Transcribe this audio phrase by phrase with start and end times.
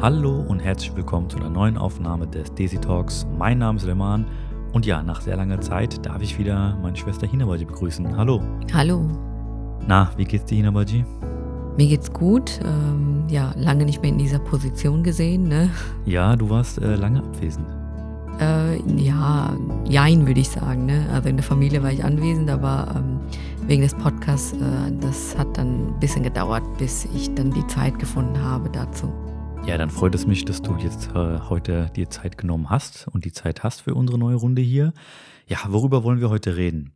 [0.00, 3.26] Hallo und herzlich willkommen zu einer neuen Aufnahme des Desi Talks.
[3.36, 4.26] Mein Name ist Leman
[4.72, 8.16] und ja, nach sehr langer Zeit darf ich wieder meine Schwester Hinabaji begrüßen.
[8.16, 8.40] Hallo.
[8.72, 9.04] Hallo.
[9.88, 11.04] Na, wie geht's dir, Hinabaji?
[11.76, 12.60] Mir geht's gut.
[12.64, 15.68] Ähm, ja, lange nicht mehr in dieser Position gesehen, ne?
[16.06, 17.66] Ja, du warst äh, lange abwesend.
[18.40, 19.52] Äh, ja,
[19.88, 21.06] jein, würde ich sagen, ne?
[21.12, 23.18] Also in der Familie war ich anwesend, aber ähm,
[23.66, 27.98] wegen des Podcasts, äh, das hat dann ein bisschen gedauert, bis ich dann die Zeit
[27.98, 29.12] gefunden habe dazu.
[29.66, 33.24] Ja, dann freut es mich, dass du jetzt äh, heute dir Zeit genommen hast und
[33.24, 34.92] die Zeit hast für unsere neue Runde hier.
[35.46, 36.94] Ja, worüber wollen wir heute reden?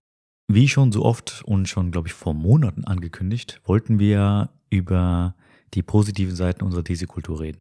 [0.49, 5.35] Wie schon so oft und schon, glaube ich, vor Monaten angekündigt, wollten wir über
[5.75, 7.59] die positiven Seiten unserer Desi-Kultur reden.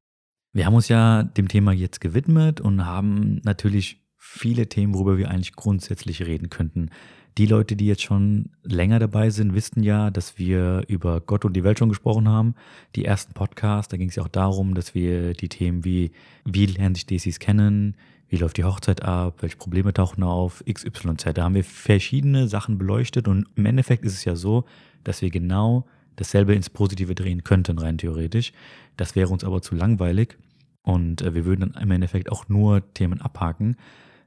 [0.54, 5.30] Wir haben uns ja dem Thema jetzt gewidmet und haben natürlich viele Themen, worüber wir
[5.30, 6.90] eigentlich grundsätzlich reden könnten.
[7.38, 11.54] Die Leute, die jetzt schon länger dabei sind, wissen ja, dass wir über Gott und
[11.54, 12.56] die Welt schon gesprochen haben.
[12.96, 16.12] Die ersten Podcasts, da ging es ja auch darum, dass wir die Themen wie,
[16.44, 17.96] wie lernen sich Desis kennen,
[18.28, 21.34] wie läuft die Hochzeit ab, welche Probleme tauchen auf, XYZ.
[21.34, 24.66] Da haben wir verschiedene Sachen beleuchtet und im Endeffekt ist es ja so,
[25.04, 25.86] dass wir genau
[26.18, 28.52] dasselbe ins Positive drehen könnten, rein theoretisch.
[28.98, 30.38] Das wäre uns aber zu langweilig
[30.84, 33.78] und äh, wir würden dann im Endeffekt auch nur Themen abhaken.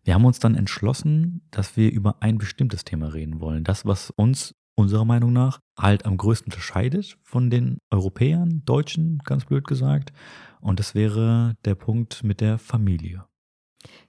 [0.04, 3.64] Wir haben uns dann entschlossen, dass wir über ein bestimmtes Thema reden wollen.
[3.64, 9.46] Das, was uns unserer Meinung nach halt am größten unterscheidet von den Europäern, Deutschen, ganz
[9.46, 10.12] blöd gesagt.
[10.60, 13.24] Und das wäre der Punkt mit der Familie.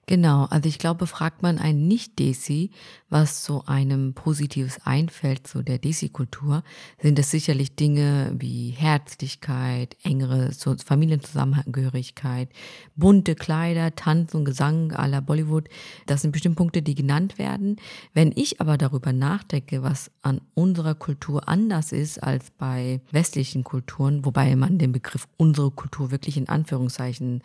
[0.08, 2.70] Genau, also ich glaube, fragt man einen Nicht-Desi,
[3.08, 6.62] was so einem Positives einfällt, so der Desi-Kultur,
[7.02, 12.50] sind es sicherlich Dinge wie Herzlichkeit, engere Familienzusammengehörigkeit,
[12.94, 15.68] bunte Kleider, Tanz und Gesang à la Bollywood.
[16.06, 17.76] Das sind bestimmt Punkte, die genannt werden.
[18.14, 24.24] Wenn ich aber darüber nachdenke, was an unserer Kultur anders ist als bei westlichen Kulturen,
[24.24, 27.42] wobei man den Begriff unsere Kultur wirklich in Anführungszeichen,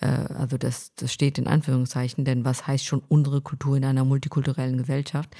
[0.00, 3.84] äh, also das, das steht in Anführungszeichen, Anführungszeichen, denn was heißt schon unsere Kultur in
[3.84, 5.30] einer multikulturellen Gesellschaft?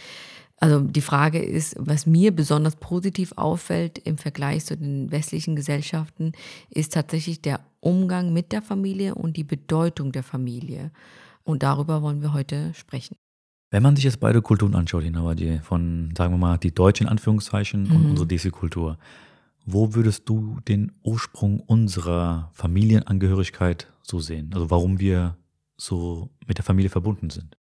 [0.59, 6.33] Also die Frage ist, was mir besonders positiv auffällt im Vergleich zu den westlichen Gesellschaften,
[6.71, 10.91] ist tatsächlich der Umgang mit der Familie und die Bedeutung der Familie.
[11.43, 13.17] Und darüber wollen wir heute sprechen.
[13.71, 17.11] Wenn man sich jetzt beide Kulturen anschaut, die von, sagen wir mal, die deutsche in
[17.11, 18.11] Anführungszeichen und mhm.
[18.11, 18.97] unsere Desi-Kultur,
[19.67, 24.51] wo würdest du den Ursprung unserer Familienangehörigkeit so sehen?
[24.55, 25.37] Also warum wir
[25.77, 27.57] so mit der Familie verbunden sind.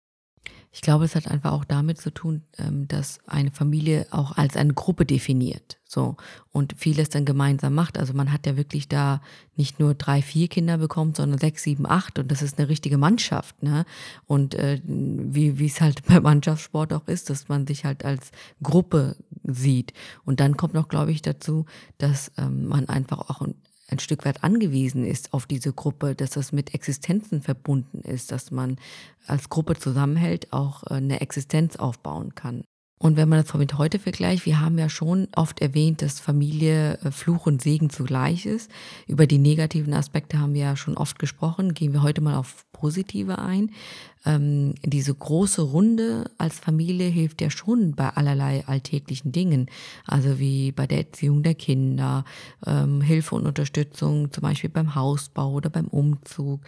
[0.74, 4.56] Ich glaube, es hat einfach auch damit zu tun, ähm, dass eine Familie auch als
[4.56, 5.78] eine Gruppe definiert.
[5.86, 6.16] So
[6.50, 7.96] und vieles dann gemeinsam macht.
[7.96, 9.20] Also man hat ja wirklich da
[9.54, 12.18] nicht nur drei, vier Kinder bekommen, sondern sechs, sieben, acht.
[12.18, 13.62] Und das ist eine richtige Mannschaft.
[13.62, 13.84] Ne?
[14.26, 18.32] Und äh, wie, wie es halt beim Mannschaftssport auch ist, dass man sich halt als
[18.60, 19.92] Gruppe sieht.
[20.24, 21.66] Und dann kommt noch, glaube ich, dazu,
[21.98, 23.46] dass ähm, man einfach auch
[23.88, 28.50] ein Stück weit angewiesen ist auf diese Gruppe, dass das mit Existenzen verbunden ist, dass
[28.50, 28.76] man
[29.26, 32.64] als Gruppe zusammenhält, auch äh, eine Existenz aufbauen kann.
[32.98, 36.94] Und wenn man das mit heute vergleicht, wir haben ja schon oft erwähnt, dass Familie
[37.04, 38.70] äh, Fluch und Segen zugleich ist.
[39.06, 41.74] Über die negativen Aspekte haben wir ja schon oft gesprochen.
[41.74, 43.70] Gehen wir heute mal auf positive ein
[44.26, 49.68] ähm, diese große Runde als Familie hilft ja schon bei allerlei alltäglichen Dingen,
[50.06, 52.24] also wie bei der Erziehung der Kinder,
[52.66, 56.62] ähm, Hilfe und Unterstützung zum Beispiel beim Hausbau oder beim Umzug,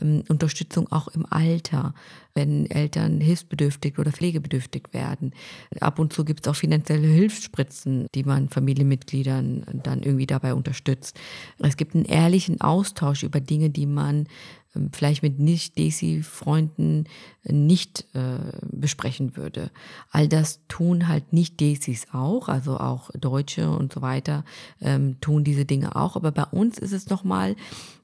[0.00, 1.94] ähm, Unterstützung auch im Alter,
[2.34, 5.32] wenn Eltern hilfsbedürftig oder pflegebedürftig werden.
[5.80, 11.18] Ab und zu gibt es auch finanzielle Hilfsspritzen, die man Familienmitgliedern dann irgendwie dabei unterstützt.
[11.58, 14.28] Es gibt einen ehrlichen Austausch über Dinge, die man
[14.92, 17.08] vielleicht mit Nicht-Desi-Freunden
[17.44, 18.38] nicht äh,
[18.70, 19.70] besprechen würde.
[20.10, 24.44] All das tun halt Nicht-Desis auch, also auch Deutsche und so weiter
[24.80, 26.16] ähm, tun diese Dinge auch.
[26.16, 27.56] Aber bei uns ist es nochmal,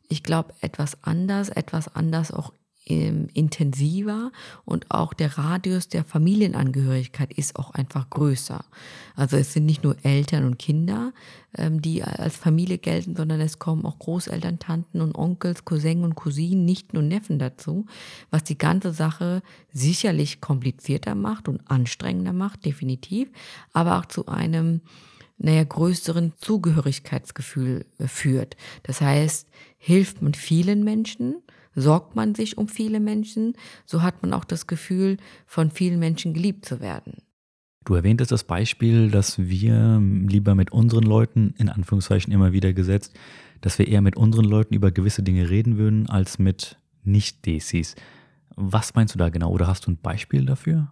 [0.08, 2.52] ich glaube, etwas anders, etwas anders auch
[2.86, 4.30] ähm, intensiver
[4.64, 8.64] und auch der Radius der Familienangehörigkeit ist auch einfach größer.
[9.16, 11.12] Also es sind nicht nur Eltern und Kinder,
[11.56, 16.14] ähm, die als Familie gelten, sondern es kommen auch Großeltern, Tanten und Onkels, Cousins und
[16.14, 17.86] Cousinen, Nichten und Neffen dazu,
[18.30, 19.42] was die ganze Sache
[19.72, 23.28] sicherlich komplizierter macht und anstrengender macht, definitiv,
[23.72, 24.80] aber auch zu einem
[25.38, 28.56] naja, größeren Zugehörigkeitsgefühl äh, führt.
[28.84, 31.36] Das heißt, hilft man vielen Menschen,
[31.76, 36.34] sorgt man sich um viele Menschen, so hat man auch das Gefühl, von vielen Menschen
[36.34, 37.18] geliebt zu werden.
[37.84, 43.14] Du erwähntest das Beispiel, dass wir lieber mit unseren Leuten, in Anführungszeichen immer wieder gesetzt,
[43.60, 47.94] dass wir eher mit unseren Leuten über gewisse Dinge reden würden, als mit Nicht-Desis.
[48.56, 49.50] Was meinst du da genau?
[49.50, 50.90] Oder hast du ein Beispiel dafür?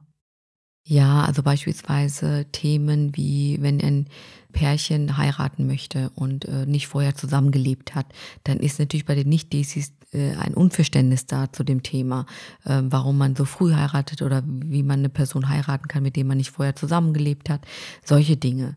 [0.86, 4.06] Ja, also beispielsweise Themen wie, wenn ein
[4.52, 8.06] Pärchen heiraten möchte und äh, nicht vorher zusammengelebt hat,
[8.44, 12.26] dann ist natürlich bei den Nicht-Desis ein Unverständnis da zu dem Thema,
[12.64, 16.26] äh, warum man so früh heiratet oder wie man eine Person heiraten kann, mit dem
[16.26, 17.66] man nicht vorher zusammengelebt hat.
[18.04, 18.76] Solche Dinge.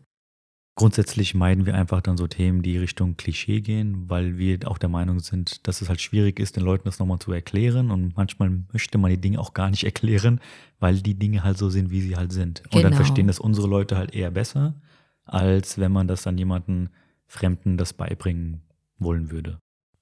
[0.78, 4.88] Grundsätzlich meiden wir einfach dann so Themen, die Richtung Klischee gehen, weil wir auch der
[4.88, 7.90] Meinung sind, dass es halt schwierig ist, den Leuten das nochmal zu erklären.
[7.90, 10.40] Und manchmal möchte man die Dinge auch gar nicht erklären,
[10.78, 12.62] weil die Dinge halt so sind, wie sie halt sind.
[12.66, 12.96] Und dann genau.
[12.96, 14.80] verstehen das unsere Leute halt eher besser,
[15.24, 16.90] als wenn man das dann jemanden
[17.26, 18.62] Fremden das beibringen
[19.00, 19.58] wollen würde.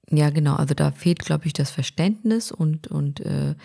[0.09, 0.55] Ja, genau.
[0.55, 3.55] Also da fehlt, glaube ich, das Verständnis und, und äh,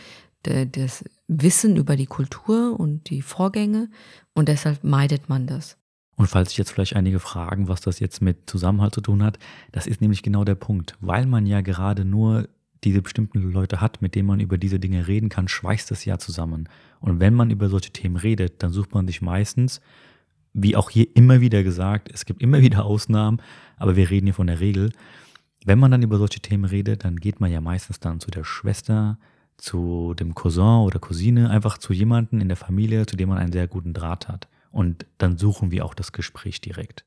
[0.42, 3.88] das Wissen über die Kultur und die Vorgänge.
[4.34, 5.76] Und deshalb meidet man das.
[6.16, 9.38] Und falls sich jetzt vielleicht einige fragen, was das jetzt mit Zusammenhalt zu tun hat,
[9.70, 10.96] das ist nämlich genau der Punkt.
[11.00, 12.48] Weil man ja gerade nur
[12.84, 16.18] diese bestimmten Leute hat, mit denen man über diese Dinge reden kann, schweißt das ja
[16.18, 16.68] zusammen.
[17.00, 19.80] Und wenn man über solche Themen redet, dann sucht man sich meistens,
[20.52, 23.40] wie auch hier immer wieder gesagt, es gibt immer wieder Ausnahmen,
[23.76, 24.92] aber wir reden hier von der Regel.
[25.64, 28.44] Wenn man dann über solche Themen redet, dann geht man ja meistens dann zu der
[28.44, 29.18] Schwester,
[29.56, 33.52] zu dem Cousin oder Cousine, einfach zu jemandem in der Familie, zu dem man einen
[33.52, 34.48] sehr guten Draht hat.
[34.72, 37.04] Und dann suchen wir auch das Gespräch direkt.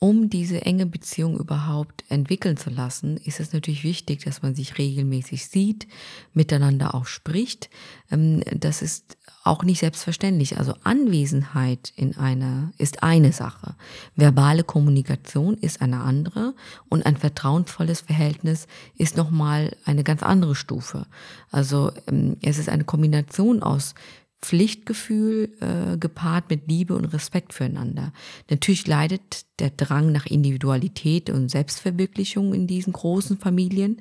[0.00, 4.78] Um diese enge Beziehung überhaupt entwickeln zu lassen, ist es natürlich wichtig, dass man sich
[4.78, 5.88] regelmäßig sieht,
[6.32, 7.68] miteinander auch spricht.
[8.08, 10.56] Ähm, das ist auch nicht selbstverständlich.
[10.56, 13.74] Also Anwesenheit in einer ist eine Sache.
[14.14, 16.54] Verbale Kommunikation ist eine andere
[16.88, 21.06] und ein vertrauensvolles Verhältnis ist nochmal eine ganz andere Stufe.
[21.50, 23.94] Also ähm, es ist eine Kombination aus
[24.40, 28.12] Pflichtgefühl äh, gepaart mit Liebe und Respekt füreinander.
[28.48, 34.00] Natürlich leidet der Drang nach Individualität und Selbstverwirklichung in diesen großen Familien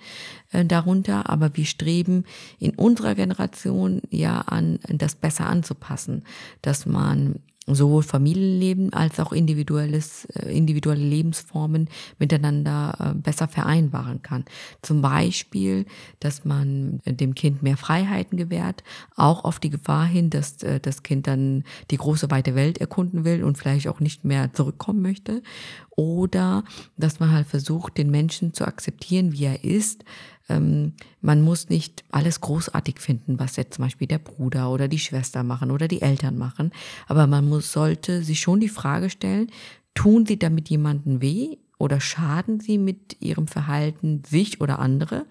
[0.52, 2.24] äh, darunter, aber wir streben
[2.60, 6.24] in unserer Generation ja an, das besser anzupassen,
[6.62, 14.46] dass man sowohl Familienleben als auch individuelles, äh, individuelle Lebensformen miteinander äh, besser vereinbaren kann.
[14.82, 15.86] Zum Beispiel,
[16.20, 18.84] dass man dem Kind mehr Freiheiten gewährt,
[19.16, 23.26] auch auf die Gefahr hin, dass äh, das Kind dann die große weite Welt erkunden
[23.26, 25.44] will und vielleicht auch nicht mehr zurückkommen möchte.
[25.98, 26.64] Oder
[26.96, 30.06] dass man halt versucht, den Menschen zu akzeptieren, wie er ist,
[30.50, 35.00] ähm, man muss nicht alles großartig finden, was jetzt zum Beispiel der Bruder oder die
[35.00, 36.72] Schwester machen oder die Eltern machen.
[37.08, 39.52] Aber man muss, sollte sich schon die Frage stellen,
[39.94, 45.26] tun sie damit jemanden weh oder schaden sie mit ihrem Verhalten sich oder andere?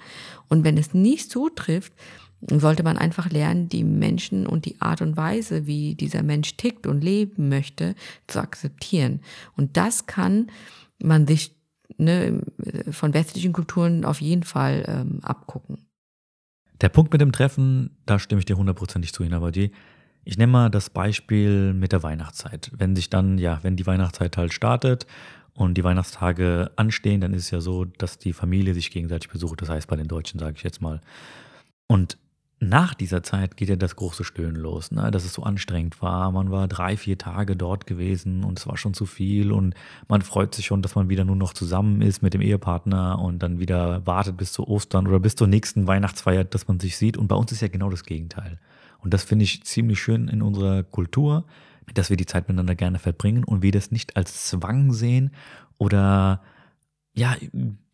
[0.48, 1.92] Und wenn es nicht zutrifft,
[2.42, 6.86] sollte man einfach lernen, die Menschen und die Art und Weise, wie dieser Mensch tickt
[6.86, 7.94] und leben möchte,
[8.26, 9.20] zu akzeptieren.
[9.56, 10.50] Und das kann
[10.98, 11.55] man sich
[11.98, 12.42] ne,
[12.90, 15.86] von westlichen Kulturen auf jeden Fall ähm, abgucken.
[16.80, 19.72] Der Punkt mit dem Treffen, da stimme ich dir hundertprozentig zu, Hinabadi.
[20.24, 22.70] Ich nehme mal das Beispiel mit der Weihnachtszeit.
[22.76, 25.06] Wenn sich dann, ja, wenn die Weihnachtszeit halt startet
[25.54, 29.62] und die Weihnachtstage anstehen, dann ist es ja so, dass die Familie sich gegenseitig besucht.
[29.62, 31.00] Das heißt bei den Deutschen, sage ich jetzt mal.
[31.86, 32.18] Und
[32.58, 35.10] nach dieser Zeit geht ja das große Stöhnen los, ne?
[35.10, 36.32] dass es so anstrengend war.
[36.32, 39.74] Man war drei, vier Tage dort gewesen und es war schon zu viel und
[40.08, 43.42] man freut sich schon, dass man wieder nur noch zusammen ist mit dem Ehepartner und
[43.42, 47.18] dann wieder wartet bis zu Ostern oder bis zur nächsten Weihnachtsfeier, dass man sich sieht.
[47.18, 48.58] Und bei uns ist ja genau das Gegenteil.
[49.00, 51.44] Und das finde ich ziemlich schön in unserer Kultur,
[51.92, 55.30] dass wir die Zeit miteinander gerne verbringen und wir das nicht als Zwang sehen
[55.76, 56.42] oder
[57.14, 57.36] ja,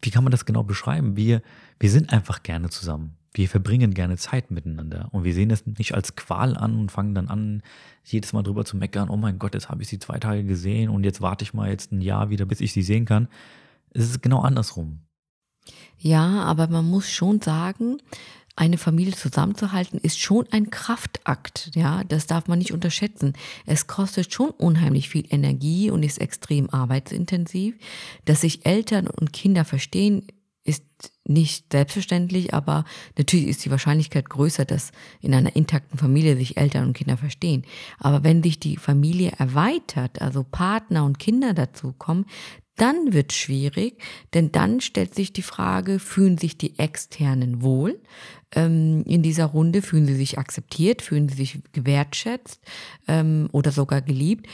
[0.01, 1.17] wie kann man das genau beschreiben?
[1.17, 1.43] Wir,
[1.79, 5.95] wir sind einfach gerne zusammen wir verbringen gerne Zeit miteinander und wir sehen das nicht
[5.95, 7.63] als Qual an und fangen dann an,
[8.05, 10.91] jedes Mal drüber zu meckern, oh mein Gott, jetzt habe ich sie zwei Tage gesehen
[10.91, 13.29] und jetzt warte ich mal jetzt ein Jahr wieder, bis ich sie sehen kann.
[13.91, 15.01] Es ist genau andersrum.
[15.99, 17.99] Ja, aber man muss schon sagen,
[18.55, 23.33] eine Familie zusammenzuhalten ist schon ein Kraftakt, ja, das darf man nicht unterschätzen.
[23.65, 27.77] Es kostet schon unheimlich viel Energie und ist extrem arbeitsintensiv.
[28.27, 30.27] Dass sich Eltern und Kinder verstehen,
[30.65, 30.85] ist
[31.25, 32.85] nicht selbstverständlich, aber
[33.17, 37.65] natürlich ist die Wahrscheinlichkeit größer, dass in einer intakten Familie sich Eltern und Kinder verstehen.
[37.99, 42.27] Aber wenn sich die Familie erweitert, also Partner und Kinder dazu kommen,
[42.77, 44.03] dann wird schwierig,
[44.35, 48.01] denn dann stellt sich die Frage, fühlen sich die Externen wohl?
[48.55, 49.83] ähm, in dieser Runde?
[49.83, 51.03] Fühlen sie sich akzeptiert?
[51.03, 52.61] Fühlen sie sich gewertschätzt
[53.09, 54.47] ähm, oder sogar geliebt?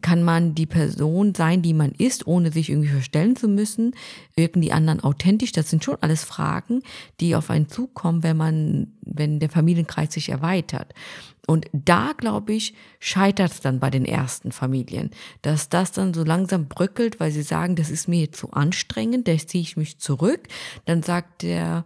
[0.00, 3.94] Kann man die Person sein, die man ist, ohne sich irgendwie verstellen zu müssen?
[4.34, 5.52] Wirken die anderen authentisch?
[5.52, 6.82] Das sind schon alles Fragen,
[7.20, 10.94] die auf einen zukommen, wenn man, wenn der Familienkreis sich erweitert.
[11.46, 15.10] Und da, glaube ich, scheitert es dann bei den ersten Familien,
[15.42, 19.36] dass das dann so langsam bröckelt, weil sie sagen, das ist mir zu anstrengend, da
[19.36, 20.48] ziehe ich mich zurück.
[20.86, 21.84] Dann sagt der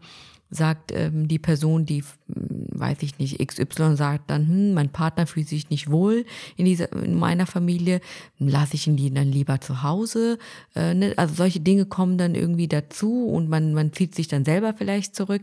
[0.51, 5.27] sagt ähm, die Person, die, hm, weiß ich nicht, XY sagt dann, hm, mein Partner
[5.27, 6.25] fühlt sich nicht wohl
[6.57, 8.01] in dieser, in meiner Familie,
[8.39, 10.39] lasse ich ihn dann lieber zu Hause.
[10.75, 11.15] Äh, ne?
[11.17, 15.15] Also solche Dinge kommen dann irgendwie dazu und man, man zieht sich dann selber vielleicht
[15.15, 15.43] zurück.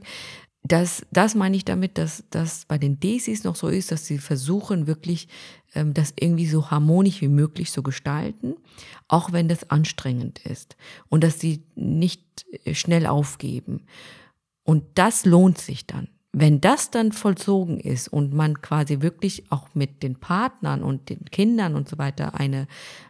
[0.64, 4.18] Das, das meine ich damit, dass das bei den Desis noch so ist, dass sie
[4.18, 5.28] versuchen wirklich
[5.76, 8.56] ähm, das irgendwie so harmonisch wie möglich zu gestalten,
[9.08, 10.76] auch wenn das anstrengend ist
[11.10, 13.82] und dass sie nicht äh, schnell aufgeben.
[14.66, 16.10] Und das lohnt sich dann.
[16.34, 21.24] Wenn das dann vollzogen ist und man quasi wirklich auch mit den Partnern und den
[21.26, 22.68] Kindern und so weiter eine,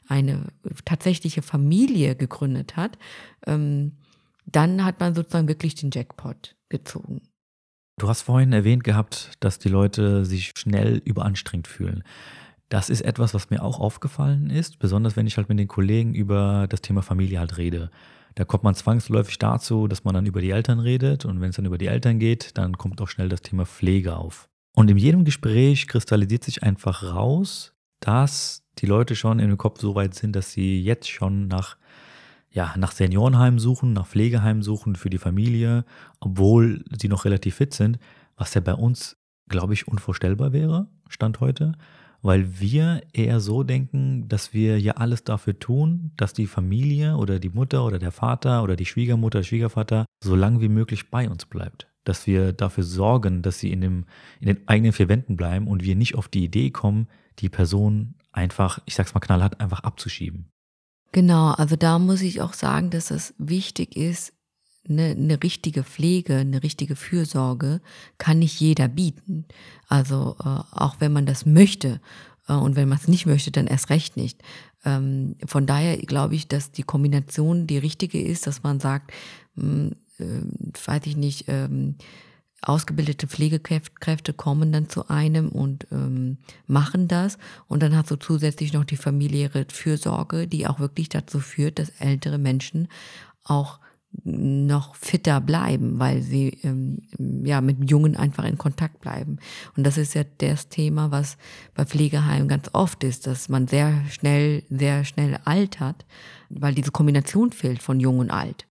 [0.07, 0.49] eine
[0.83, 2.99] tatsächliche Familie gegründet hat,
[3.47, 3.93] ähm,
[4.45, 7.21] dann hat man sozusagen wirklich den Jackpot gezogen.
[7.97, 12.03] Du hast vorhin erwähnt gehabt, dass die Leute sich schnell überanstrengt fühlen.
[12.69, 16.13] Das ist etwas, was mir auch aufgefallen ist, besonders wenn ich halt mit den Kollegen
[16.13, 17.89] über das Thema Familie halt rede.
[18.35, 21.55] Da kommt man zwangsläufig dazu, dass man dann über die Eltern redet und wenn es
[21.55, 24.49] dann über die Eltern geht, dann kommt auch schnell das Thema Pflege auf.
[24.73, 29.79] Und in jedem Gespräch kristallisiert sich einfach raus, dass die Leute schon in dem Kopf
[29.79, 31.77] so weit sind, dass sie jetzt schon nach
[32.55, 35.83] ja, nach Seniorenheimen suchen, nach Pflegeheimen suchen für die Familie,
[36.21, 37.99] obwohl sie noch relativ fit sind,
[38.37, 39.17] was ja bei uns,
[39.49, 41.73] glaube ich, unvorstellbar wäre, Stand heute,
[42.25, 47.37] weil wir eher so denken, dass wir ja alles dafür tun, dass die Familie oder
[47.37, 51.45] die Mutter oder der Vater oder die Schwiegermutter, Schwiegervater so lange wie möglich bei uns
[51.45, 51.87] bleibt.
[52.03, 54.05] Dass wir dafür sorgen, dass sie in, dem,
[54.39, 58.15] in den eigenen vier Wänden bleiben und wir nicht auf die Idee kommen, die Person
[58.31, 60.49] einfach, ich sag's mal knallhart, einfach abzuschieben.
[61.11, 64.33] Genau, also da muss ich auch sagen, dass es wichtig ist,
[64.89, 67.81] eine, eine richtige Pflege, eine richtige Fürsorge
[68.17, 69.45] kann nicht jeder bieten.
[69.87, 72.01] Also äh, auch wenn man das möchte
[72.47, 74.41] äh, und wenn man es nicht möchte, dann erst recht nicht.
[74.83, 79.11] Ähm, von daher glaube ich, dass die Kombination die richtige ist, dass man sagt,
[79.55, 81.95] mh, hm, äh, weiß ich nicht, ähm,
[82.61, 86.37] ausgebildete Pflegekräfte kommen dann zu einem und ähm,
[86.67, 87.37] machen das.
[87.67, 91.89] Und dann hast du zusätzlich noch die familiäre Fürsorge, die auch wirklich dazu führt, dass
[91.99, 92.87] ältere Menschen
[93.43, 93.79] auch
[94.23, 97.01] noch fitter bleiben, weil sie ähm,
[97.43, 99.37] ja mit Jungen einfach in Kontakt bleiben.
[99.75, 101.37] Und das ist ja das Thema, was
[101.73, 106.05] bei Pflegeheimen ganz oft ist, dass man sehr schnell, sehr schnell altert,
[106.49, 108.67] weil diese Kombination fehlt von jung und alt.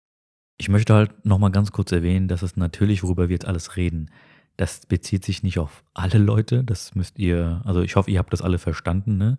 [0.57, 4.11] Ich möchte halt nochmal ganz kurz erwähnen, dass es natürlich, worüber wir jetzt alles reden,
[4.57, 6.63] das bezieht sich nicht auf alle Leute.
[6.63, 9.17] Das müsst ihr, also ich hoffe, ihr habt das alle verstanden.
[9.17, 9.39] Ne?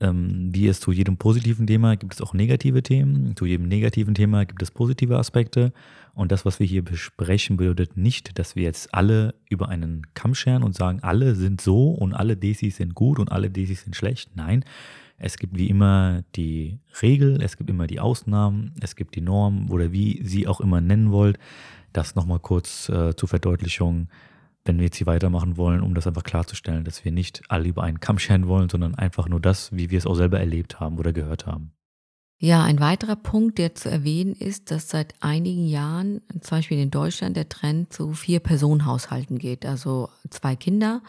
[0.00, 3.34] Ähm, wie es zu jedem positiven Thema gibt es auch negative Themen.
[3.36, 5.72] Zu jedem negativen Thema gibt es positive Aspekte.
[6.14, 10.34] Und das, was wir hier besprechen, bedeutet nicht, dass wir jetzt alle über einen Kamm
[10.34, 13.96] scheren und sagen, alle sind so und alle Desis sind gut und alle Desis sind
[13.96, 14.30] schlecht.
[14.36, 14.64] Nein,
[15.16, 19.70] es gibt wie immer die Regel, es gibt immer die Ausnahmen, es gibt die Norm
[19.70, 21.38] oder wie Sie auch immer nennen wollt.
[21.92, 24.08] Das nochmal kurz äh, zur Verdeutlichung,
[24.64, 27.82] wenn wir jetzt hier weitermachen wollen, um das einfach klarzustellen, dass wir nicht alle über
[27.82, 30.98] einen Kamm scheren wollen, sondern einfach nur das, wie wir es auch selber erlebt haben
[30.98, 31.72] oder gehört haben.
[32.42, 36.90] Ja, ein weiterer Punkt, der zu erwähnen ist, dass seit einigen Jahren, zum Beispiel in
[36.90, 39.66] Deutschland, der Trend zu Vier-Personen-Haushalten geht.
[39.66, 41.02] Also zwei Kinder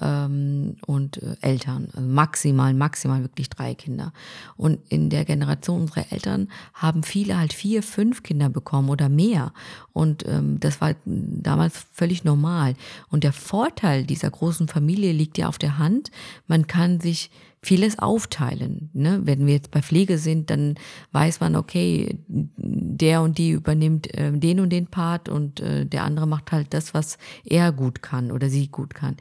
[0.00, 1.86] ähm, und äh, Eltern.
[1.94, 4.12] Also maximal, maximal wirklich drei Kinder.
[4.56, 9.52] Und in der Generation unserer Eltern haben viele halt vier, fünf Kinder bekommen oder mehr.
[9.92, 12.74] Und ähm, das war damals völlig normal.
[13.08, 16.10] Und der Vorteil dieser großen Familie liegt ja auf der Hand.
[16.48, 17.30] Man kann sich
[17.64, 18.90] vieles aufteilen.
[18.92, 19.20] Ne?
[19.24, 20.74] Wenn wir jetzt bei Pflege sind, dann
[21.12, 26.02] weiß man, okay, der und die übernimmt äh, den und den Part und äh, der
[26.02, 29.16] andere macht halt das, was er gut kann oder sie gut kann.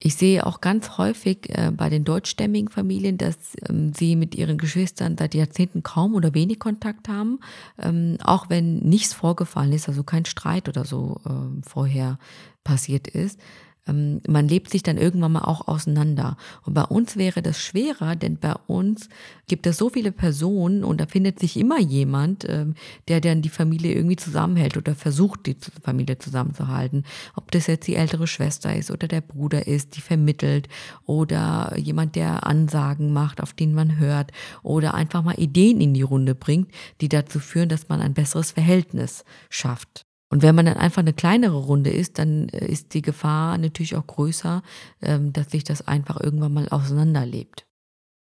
[0.00, 3.36] Ich sehe auch ganz häufig äh, bei den deutschstämmigen Familien, dass
[3.68, 7.40] ähm, sie mit ihren Geschwistern seit Jahrzehnten kaum oder wenig Kontakt haben,
[7.80, 12.18] ähm, auch wenn nichts vorgefallen ist, also kein Streit oder so äh, vorher
[12.62, 13.40] passiert ist.
[13.88, 16.36] Ähm, man lebt sich dann irgendwann mal auch auseinander.
[16.64, 19.08] Und bei uns wäre das schwerer, denn bei uns
[19.46, 22.74] gibt es so viele Personen und da findet sich immer jemand, ähm,
[23.08, 27.04] der dann die Familie irgendwie zusammenhält oder versucht, die Familie zusammenzuhalten.
[27.34, 30.68] Ob das jetzt die ältere Schwester ist oder der Bruder ist, die vermittelt
[31.06, 36.02] oder jemand, der Ansagen macht, auf den man hört oder einfach mal Ideen in die
[36.02, 40.07] Runde bringt, die dazu führen, dass man ein besseres Verhältnis schafft.
[40.30, 43.96] Und wenn man dann einfach eine kleinere Runde ist, dann äh, ist die Gefahr natürlich
[43.96, 44.62] auch größer,
[45.02, 47.64] ähm, dass sich das einfach irgendwann mal auseinanderlebt.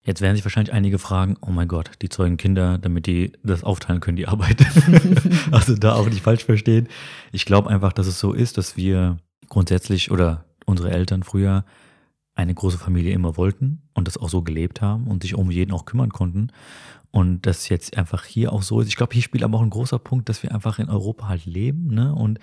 [0.08, 3.66] Jetzt werden sich wahrscheinlich einige fragen, oh mein Gott, die zeugen Kinder, damit die das
[3.66, 4.66] aufteilen können, die Arbeit.
[5.52, 6.88] also da auch nicht falsch verstehen.
[7.34, 9.18] Ich glaube einfach, dass es so ist, dass wir
[9.50, 11.66] grundsätzlich oder unsere Eltern früher
[12.38, 15.72] eine große Familie immer wollten und das auch so gelebt haben und sich um jeden
[15.72, 16.51] auch kümmern konnten.
[17.10, 18.89] Und das jetzt einfach hier auch so ist.
[18.89, 21.46] Ich glaube, hier spielt aber auch ein großer Punkt, dass wir einfach in Europa halt
[21.46, 21.88] leben.
[21.88, 22.13] Ne?
[22.13, 22.39] Und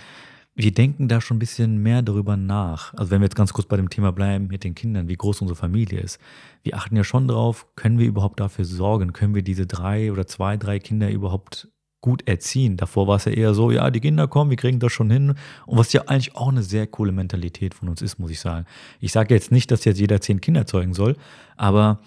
[0.56, 2.92] wir denken da schon ein bisschen mehr darüber nach.
[2.94, 5.42] Also wenn wir jetzt ganz kurz bei dem Thema bleiben mit den Kindern, wie groß
[5.42, 6.18] unsere Familie ist.
[6.62, 9.12] Wir achten ja schon drauf, können wir überhaupt dafür sorgen?
[9.12, 11.68] Können wir diese drei oder zwei, drei Kinder überhaupt
[12.04, 12.76] gut erziehen?
[12.76, 15.30] Davor war es ja eher so, ja, die Kinder kommen, wir kriegen das schon hin.
[15.64, 18.66] Und was ja eigentlich auch eine sehr coole Mentalität von uns ist, muss ich sagen.
[19.00, 21.16] Ich sage jetzt nicht, dass jetzt jeder zehn Kinder zeugen soll,
[21.56, 22.00] aber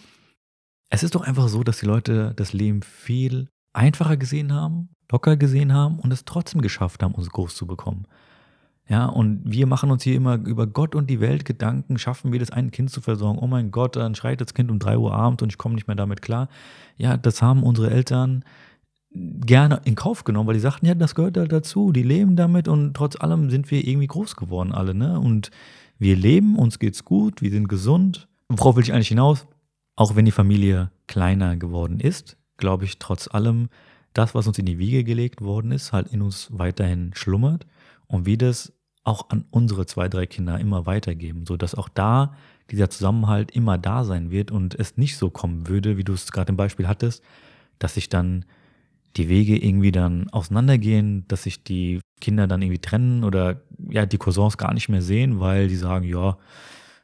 [0.92, 5.36] es ist doch einfach so, dass die Leute das Leben viel einfacher gesehen haben, locker
[5.36, 8.06] gesehen haben und es trotzdem geschafft haben, uns groß zu bekommen.
[8.88, 12.40] Ja, und wir machen uns hier immer über Gott und die Welt Gedanken, schaffen wir
[12.40, 13.40] das ein Kind zu versorgen?
[13.40, 15.88] Oh mein Gott, dann schreit das Kind um drei Uhr abends und ich komme nicht
[15.88, 16.50] mehr damit klar.
[16.98, 18.46] Ja, das haben unsere Eltern
[19.46, 22.68] gerne in Kauf genommen, weil die sagten, ja, das gehört halt dazu, die leben damit
[22.68, 25.20] und trotz allem sind wir irgendwie groß geworden alle, ne?
[25.20, 25.52] Und
[26.00, 28.28] wir leben, uns geht's gut, wir sind gesund.
[28.50, 29.48] Worauf will ich eigentlich hinaus?
[29.96, 33.70] Auch wenn die Familie kleiner geworden ist, glaube ich trotz allem,
[34.14, 37.66] das, was uns in die Wiege gelegt worden ist, halt in uns weiterhin schlummert
[38.08, 42.36] und wie das auch an unsere zwei, drei Kinder immer weitergeben, sodass auch da
[42.72, 46.32] dieser Zusammenhalt immer da sein wird und es nicht so kommen würde, wie du es
[46.32, 47.24] gerade im Beispiel hattest,
[47.80, 48.46] dass sich dann
[49.18, 54.18] die Wege irgendwie dann auseinandergehen, dass sich die Kinder dann irgendwie trennen oder ja, die
[54.18, 56.38] Cousins gar nicht mehr sehen, weil die sagen, ja,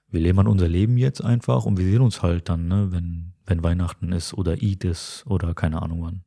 [0.09, 3.33] wir leben an unser Leben jetzt einfach und wir sehen uns halt dann, ne, wenn,
[3.45, 6.23] wenn Weihnachten ist oder Eid ist oder keine Ahnung wann.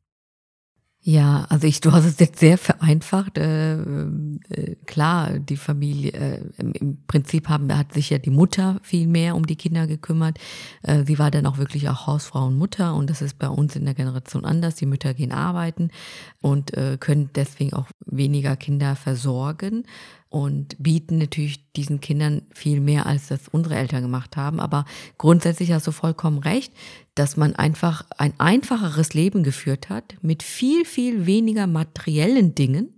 [1.09, 3.39] Ja, also ich, du hast es jetzt sehr vereinfacht.
[3.39, 9.07] Äh, äh, klar, die Familie, äh, im, Prinzip haben, hat sich ja die Mutter viel
[9.07, 10.39] mehr um die Kinder gekümmert.
[10.83, 13.77] Äh, sie war dann auch wirklich auch Hausfrau und Mutter und das ist bei uns
[13.77, 14.75] in der Generation anders.
[14.75, 15.93] Die Mütter gehen arbeiten
[16.41, 17.87] und äh, können deswegen auch
[18.17, 19.85] weniger Kinder versorgen
[20.29, 24.61] und bieten natürlich diesen Kindern viel mehr, als das unsere Eltern gemacht haben.
[24.61, 24.85] Aber
[25.19, 26.73] grundsätzlich hast du vollkommen recht,
[27.15, 32.93] dass man einfach ein einfacheres Leben geführt hat mit viel, viel weniger materiellen Dingen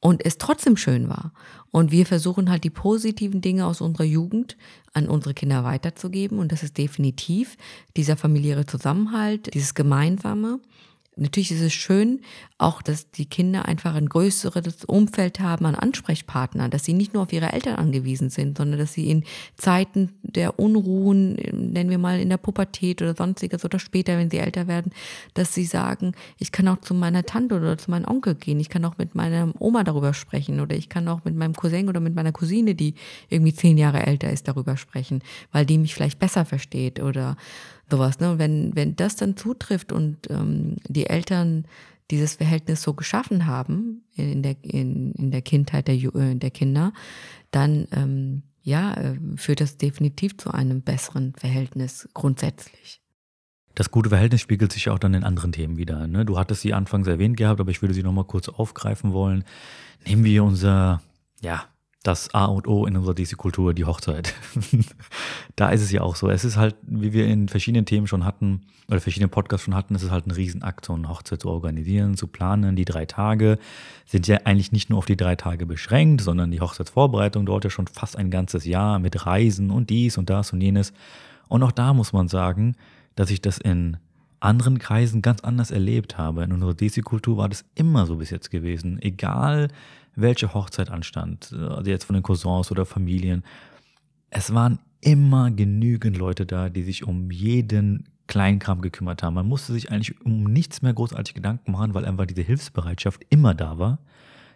[0.00, 1.32] und es trotzdem schön war.
[1.70, 4.56] Und wir versuchen halt die positiven Dinge aus unserer Jugend
[4.92, 6.38] an unsere Kinder weiterzugeben.
[6.38, 7.56] Und das ist definitiv
[7.96, 10.60] dieser familiäre Zusammenhalt, dieses Gemeinsame.
[11.14, 12.22] Natürlich ist es schön,
[12.56, 17.24] auch, dass die Kinder einfach ein größeres Umfeld haben an Ansprechpartnern, dass sie nicht nur
[17.24, 19.24] auf ihre Eltern angewiesen sind, sondern dass sie in
[19.58, 24.38] Zeiten der Unruhen, nennen wir mal in der Pubertät oder sonstiges oder später, wenn sie
[24.38, 24.92] älter werden,
[25.34, 28.70] dass sie sagen, ich kann auch zu meiner Tante oder zu meinem Onkel gehen, ich
[28.70, 32.00] kann auch mit meiner Oma darüber sprechen oder ich kann auch mit meinem Cousin oder
[32.00, 32.94] mit meiner Cousine, die
[33.28, 35.20] irgendwie zehn Jahre älter ist, darüber sprechen,
[35.52, 37.36] weil die mich vielleicht besser versteht oder
[37.92, 38.18] sowas.
[38.20, 38.38] Ne?
[38.38, 41.66] Wenn, wenn das dann zutrifft und ähm, die Eltern
[42.10, 46.92] dieses Verhältnis so geschaffen haben in der, in, in der Kindheit der, äh, der Kinder,
[47.50, 53.00] dann ähm, ja, äh, führt das definitiv zu einem besseren Verhältnis grundsätzlich.
[53.74, 56.06] Das gute Verhältnis spiegelt sich auch dann in anderen Themen wieder.
[56.06, 56.24] Ne?
[56.24, 59.44] Du hattest sie anfangs erwähnt gehabt, aber ich würde sie nochmal kurz aufgreifen wollen.
[60.06, 61.00] Nehmen wir unser,
[61.40, 61.64] ja,
[62.02, 64.34] das A und O in unserer DC-Kultur, die Hochzeit.
[65.56, 66.28] da ist es ja auch so.
[66.28, 69.94] Es ist halt, wie wir in verschiedenen Themen schon hatten, oder verschiedenen Podcasts schon hatten,
[69.94, 72.76] es ist halt ein Riesenakt, so eine Hochzeit zu organisieren, zu planen.
[72.76, 73.58] Die drei Tage
[74.04, 77.70] sind ja eigentlich nicht nur auf die drei Tage beschränkt, sondern die Hochzeitsvorbereitung dauert ja
[77.70, 80.92] schon fast ein ganzes Jahr mit Reisen und dies und das und jenes.
[81.48, 82.76] Und auch da muss man sagen,
[83.14, 83.98] dass ich das in
[84.40, 86.42] anderen Kreisen ganz anders erlebt habe.
[86.42, 89.00] In unserer DC-Kultur war das immer so bis jetzt gewesen.
[89.00, 89.68] Egal,
[90.14, 93.44] welche Hochzeit anstand, also jetzt von den Cousins oder Familien.
[94.30, 99.34] Es waren immer genügend Leute da, die sich um jeden Kleinkram gekümmert haben.
[99.34, 103.54] Man musste sich eigentlich um nichts mehr großartig Gedanken machen, weil einfach diese Hilfsbereitschaft immer
[103.54, 103.98] da war.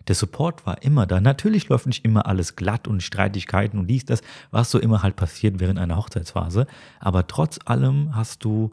[0.08, 1.20] Der Support war immer da.
[1.20, 5.16] Natürlich läuft nicht immer alles glatt und Streitigkeiten und dies, das, was so immer halt
[5.16, 6.66] passiert während einer Hochzeitsphase.
[7.00, 8.70] Aber trotz allem hast du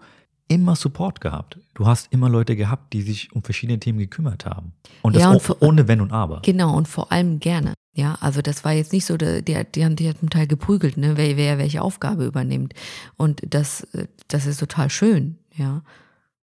[0.47, 1.59] immer Support gehabt.
[1.73, 4.73] Du hast immer Leute gehabt, die sich um verschiedene Themen gekümmert haben.
[5.01, 6.41] Und das ja, und vor, ohne Wenn und Aber.
[6.43, 7.73] Genau, und vor allem gerne.
[7.95, 11.15] Ja, also das war jetzt nicht so, die, die haben sich zum Teil geprügelt, ne,
[11.15, 12.73] wer, wer welche Aufgabe übernimmt.
[13.17, 13.87] Und das,
[14.27, 15.83] das ist total schön, ja.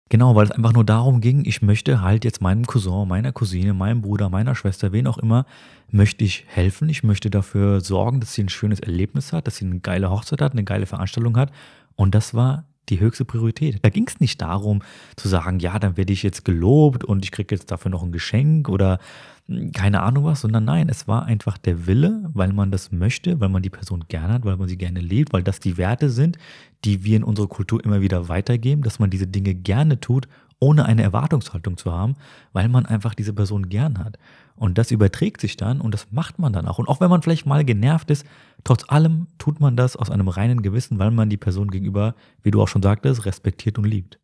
[0.10, 3.74] Genau, weil es einfach nur darum ging, ich möchte halt jetzt meinem Cousin, meiner Cousine,
[3.74, 5.46] meinem Bruder, meiner Schwester, wen auch immer,
[5.90, 6.88] möchte ich helfen.
[6.88, 10.42] Ich möchte dafür sorgen, dass sie ein schönes Erlebnis hat, dass sie eine geile Hochzeit
[10.42, 11.52] hat, eine geile Veranstaltung hat.
[11.96, 13.80] Und das war die höchste Priorität.
[13.82, 14.82] Da ging es nicht darum
[15.16, 18.12] zu sagen, ja, dann werde ich jetzt gelobt und ich kriege jetzt dafür noch ein
[18.12, 19.00] Geschenk oder
[19.48, 23.40] hm, keine Ahnung was, sondern nein, es war einfach der Wille, weil man das möchte,
[23.40, 26.10] weil man die Person gerne hat, weil man sie gerne lebt, weil das die Werte
[26.10, 26.38] sind,
[26.86, 30.28] die wir in unserer Kultur immer wieder weitergeben, dass man diese Dinge gerne tut,
[30.60, 32.16] ohne eine Erwartungshaltung zu haben,
[32.54, 34.18] weil man einfach diese Person gern hat.
[34.58, 36.80] Und das überträgt sich dann und das macht man dann auch.
[36.80, 38.26] Und auch wenn man vielleicht mal genervt ist,
[38.64, 42.52] trotz allem tut man das aus einem reinen Gewissen, weil man die Person gegenüber, wie
[42.52, 44.20] du auch schon sagtest, respektiert und liebt.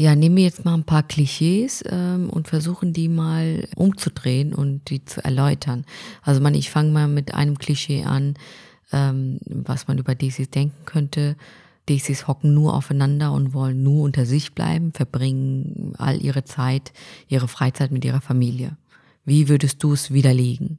[0.00, 4.90] Ja, nehmen wir jetzt mal ein paar Klischees ähm, und versuchen die mal umzudrehen und
[4.90, 5.86] die zu erläutern.
[6.22, 8.34] Also man, ich fange mal mit einem Klischee an,
[8.92, 11.36] ähm, was man über Daisys denken könnte.
[11.88, 16.92] Daisys hocken nur aufeinander und wollen nur unter sich bleiben, verbringen all ihre Zeit,
[17.28, 18.76] ihre Freizeit mit ihrer Familie.
[19.26, 20.78] Wie würdest du es widerlegen?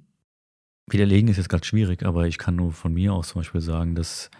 [0.90, 3.94] Widerlegen ist jetzt gerade schwierig, aber ich kann nur von mir aus zum Beispiel sagen,
[3.94, 4.32] dass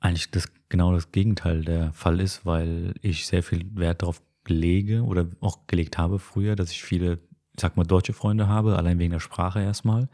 [0.00, 5.02] eigentlich das genau das Gegenteil der Fall ist, weil ich sehr viel Wert darauf lege
[5.02, 7.18] oder auch gelegt habe früher, dass ich viele,
[7.54, 10.08] ich sag mal, deutsche Freunde habe, allein wegen der Sprache erstmal.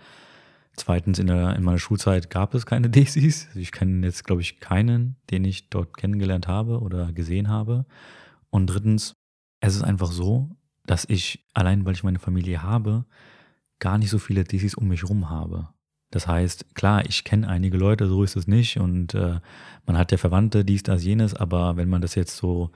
[0.77, 3.49] Zweitens, in, der, in meiner Schulzeit gab es keine Daisies.
[3.55, 7.87] Ich kenne jetzt, glaube ich, keinen, den ich dort kennengelernt habe oder gesehen habe.
[8.51, 9.15] Und drittens,
[9.61, 13.05] es ist einfach so, dass ich, allein weil ich meine Familie habe,
[13.79, 15.69] gar nicht so viele Daisies um mich herum habe.
[16.11, 18.79] Das heißt, klar, ich kenne einige Leute, so ist es nicht.
[18.79, 19.41] Und äh,
[19.85, 21.35] man hat ja Verwandte, dies, das, jenes.
[21.35, 22.71] Aber wenn man das jetzt so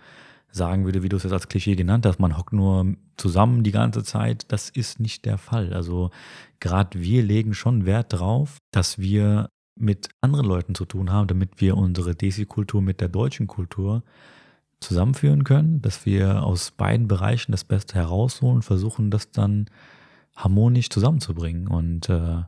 [0.51, 3.71] sagen würde, wie du es jetzt als Klischee genannt hast, man hockt nur zusammen die
[3.71, 5.73] ganze Zeit, das ist nicht der Fall.
[5.73, 6.11] Also
[6.59, 11.61] gerade wir legen schon Wert drauf, dass wir mit anderen Leuten zu tun haben, damit
[11.61, 14.03] wir unsere Desi-Kultur mit der deutschen Kultur
[14.81, 19.67] zusammenführen können, dass wir aus beiden Bereichen das Beste herausholen und versuchen, das dann
[20.37, 21.67] harmonisch zusammenzubringen.
[21.69, 22.43] Und äh,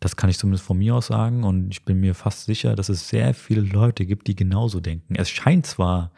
[0.00, 1.44] das kann ich zumindest von mir aus sagen.
[1.44, 5.14] Und ich bin mir fast sicher, dass es sehr viele Leute gibt, die genauso denken.
[5.14, 6.10] Es scheint zwar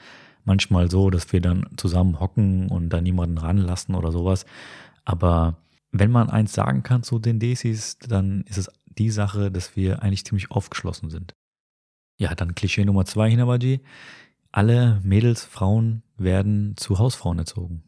[0.45, 4.47] manchmal so, dass wir dann zusammen hocken und da niemanden ranlassen oder sowas.
[5.05, 5.57] Aber
[5.91, 10.03] wenn man eins sagen kann zu den Desis, dann ist es die Sache, dass wir
[10.03, 11.35] eigentlich ziemlich aufgeschlossen sind.
[12.19, 13.81] Ja, dann Klischee Nummer zwei, Hinabaji.
[14.53, 17.83] Alle Mädels, Frauen werden zu Hausfrauen erzogen.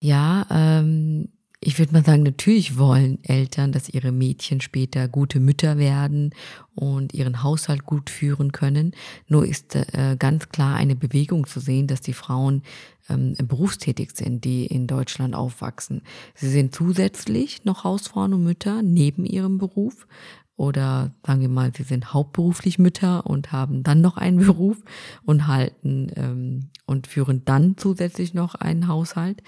[0.00, 1.28] Ja, ähm,
[1.60, 6.32] ich würde mal sagen, natürlich wollen Eltern, dass ihre Mädchen später gute Mütter werden
[6.74, 8.92] und ihren Haushalt gut führen können.
[9.26, 12.62] Nur ist äh, ganz klar eine Bewegung zu sehen, dass die Frauen
[13.08, 16.02] ähm, berufstätig sind, die in Deutschland aufwachsen.
[16.34, 20.06] Sie sind zusätzlich noch Hausfrauen und Mütter neben ihrem Beruf.
[20.56, 24.78] Oder sagen wir mal, sie sind hauptberuflich Mütter und haben dann noch einen Beruf
[25.24, 29.42] und halten ähm, und führen dann zusätzlich noch einen Haushalt.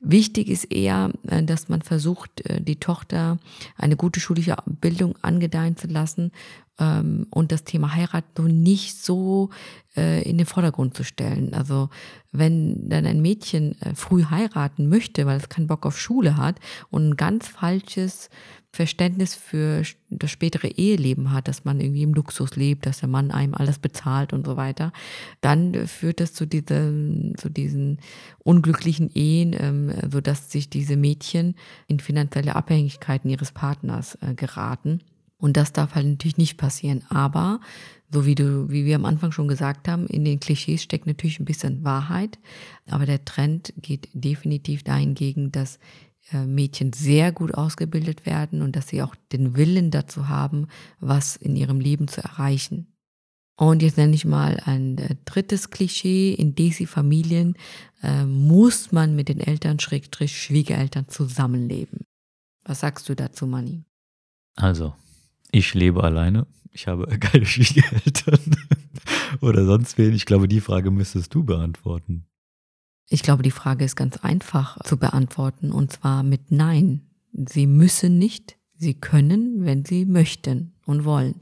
[0.00, 3.38] Wichtig ist eher, äh, dass man versucht, äh, die Tochter
[3.76, 6.30] eine gute schulische Bildung angedeihen zu lassen
[6.78, 9.50] ähm, und das Thema Heirat so nicht so
[9.96, 11.54] äh, in den Vordergrund zu stellen.
[11.54, 11.90] Also
[12.32, 16.58] wenn dann ein Mädchen früh heiraten möchte, weil es keinen Bock auf Schule hat
[16.90, 18.28] und ein ganz falsches
[18.74, 23.30] Verständnis für das spätere Eheleben hat, dass man irgendwie im Luxus lebt, dass der Mann
[23.30, 24.92] einem alles bezahlt und so weiter,
[25.40, 28.00] dann führt das zu, diesen, zu diesen
[28.40, 31.54] unglücklichen Ehen, ähm, sodass sich diese Mädchen
[31.86, 35.00] in finanzielle Abhängigkeiten ihres Partners äh, geraten.
[35.44, 37.04] Und das darf halt natürlich nicht passieren.
[37.10, 37.60] Aber,
[38.10, 41.38] so wie du, wie wir am Anfang schon gesagt haben, in den Klischees steckt natürlich
[41.38, 42.38] ein bisschen Wahrheit.
[42.88, 45.78] Aber der Trend geht definitiv dahingegen, dass
[46.32, 51.36] äh, Mädchen sehr gut ausgebildet werden und dass sie auch den Willen dazu haben, was
[51.36, 52.96] in ihrem Leben zu erreichen.
[53.58, 56.32] Und jetzt nenne ich mal ein äh, drittes Klischee.
[56.32, 57.58] In Desi-Familien
[58.02, 62.06] äh, muss man mit den Eltern, Schrägstrich Schwiegereltern zusammenleben.
[62.64, 63.84] Was sagst du dazu, Manni?
[64.56, 64.94] Also,
[65.54, 66.46] ich lebe alleine.
[66.72, 68.56] Ich habe keine Schwiegereltern
[69.40, 70.12] oder sonst wen.
[70.12, 72.26] Ich glaube, die Frage müsstest du beantworten.
[73.08, 77.02] Ich glaube, die Frage ist ganz einfach zu beantworten und zwar mit Nein.
[77.32, 81.36] Sie müssen nicht, sie können, wenn sie möchten und wollen.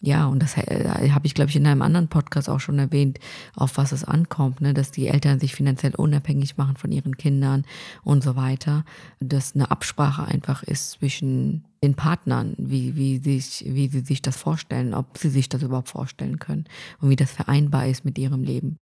[0.00, 3.18] Ja, und das äh, habe ich, glaube ich, in einem anderen Podcast auch schon erwähnt,
[3.54, 4.72] auf was es ankommt, ne?
[4.72, 7.64] dass die Eltern sich finanziell unabhängig machen von ihren Kindern
[8.04, 8.84] und so weiter.
[9.20, 14.36] Dass eine Absprache einfach ist zwischen den Partnern, wie, wie, sich, wie sie sich das
[14.36, 16.64] vorstellen, ob sie sich das überhaupt vorstellen können
[17.00, 18.76] und wie das vereinbar ist mit ihrem Leben.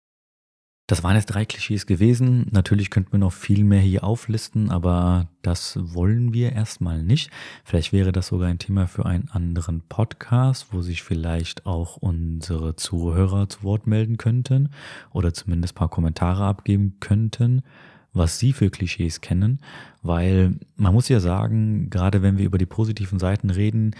[0.89, 2.47] Das waren jetzt drei Klischees gewesen.
[2.51, 7.31] Natürlich könnten wir noch viel mehr hier auflisten, aber das wollen wir erstmal nicht.
[7.65, 12.75] Vielleicht wäre das sogar ein Thema für einen anderen Podcast, wo sich vielleicht auch unsere
[12.75, 14.71] Zuhörer zu Wort melden könnten
[15.13, 17.63] oder zumindest ein paar Kommentare abgeben könnten
[18.13, 19.61] was Sie für Klischees kennen,
[20.03, 23.95] weil man muss ja sagen, gerade wenn wir über die positiven Seiten reden,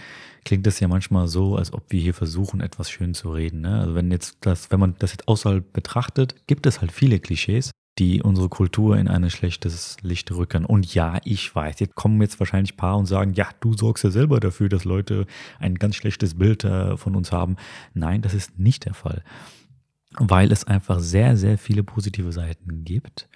[0.45, 3.61] klingt es ja manchmal so, als ob wir hier versuchen, etwas schön zu reden.
[3.61, 3.79] Ne?
[3.79, 7.71] Also wenn jetzt das, wenn man das jetzt außerhalb betrachtet, gibt es halt viele Klischees,
[7.99, 10.65] die unsere Kultur in ein schlechtes Licht rücken.
[10.65, 14.03] Und ja, ich weiß, jetzt kommen jetzt wahrscheinlich ein paar und sagen, ja, du sorgst
[14.03, 15.25] ja selber dafür, dass Leute
[15.59, 17.55] ein ganz schlechtes Bild äh, von uns haben.
[17.93, 19.23] Nein, das ist nicht der Fall.
[20.17, 23.27] Weil es einfach sehr, sehr viele positive Seiten gibt,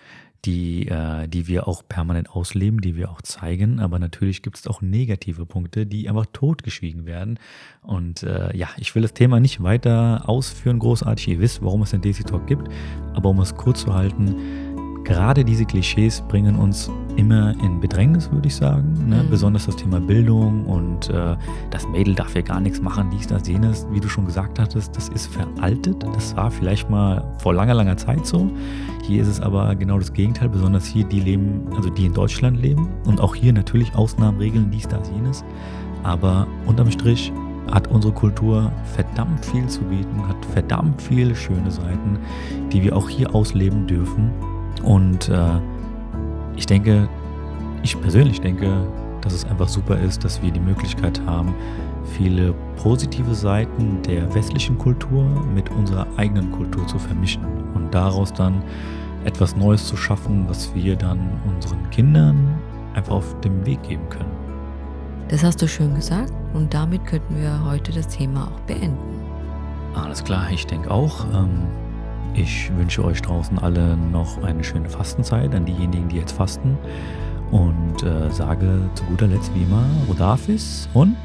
[0.46, 3.80] die, äh, die wir auch permanent ausleben, die wir auch zeigen.
[3.80, 7.40] Aber natürlich gibt es auch negative Punkte, die einfach totgeschwiegen werden.
[7.82, 11.28] Und äh, ja, ich will das Thema nicht weiter ausführen, großartig.
[11.28, 12.70] Ihr wisst, warum es den DC Talk gibt.
[13.14, 14.36] Aber um es kurz zu halten,
[15.08, 19.08] gerade diese Klischees bringen uns immer in Bedrängnis, würde ich sagen.
[19.08, 19.24] Ne?
[19.24, 19.30] Mhm.
[19.30, 21.38] Besonders das Thema Bildung und äh,
[21.72, 23.88] das Mädel darf ja gar nichts machen, dies, das, jenes.
[23.90, 26.04] Wie du schon gesagt hattest, das ist veraltet.
[26.14, 28.52] Das war vielleicht mal vor langer, langer Zeit so.
[29.04, 32.62] Hier ist es aber genau das Gegenteil, besonders hier, die leben, also die in Deutschland
[32.62, 32.90] leben.
[33.06, 35.46] Und auch hier natürlich Ausnahmen, Regeln, dies, das, jenes.
[36.04, 37.32] Aber unterm Strich
[37.72, 42.20] hat unsere Kultur verdammt viel zu bieten, hat verdammt viele schöne Seiten,
[42.74, 44.32] die wir auch hier ausleben dürfen.
[44.82, 45.60] Und äh,
[46.56, 47.08] ich denke,
[47.84, 48.88] ich persönlich denke,
[49.22, 51.54] dass es einfach super ist, dass wir die Möglichkeit haben,
[52.04, 58.64] viele positive Seiten der westlichen Kultur mit unserer eigenen Kultur zu vermischen und daraus dann
[59.26, 62.56] etwas Neues zu schaffen, was wir dann unseren Kindern
[62.94, 64.32] einfach auf dem Weg geben können.
[65.28, 68.98] Das hast du schön gesagt und damit könnten wir heute das Thema auch beenden.
[69.94, 71.26] Alles klar, ich denke auch.
[71.34, 71.64] Ähm,
[72.38, 76.78] ich wünsche euch draußen alle noch eine schöne Fastenzeit an diejenigen, die jetzt fasten.
[77.52, 81.16] Und äh, sage zu guter Letzt wie immer Rodafis und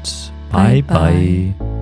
[0.51, 1.53] bye bye.
[1.59, 1.72] bye.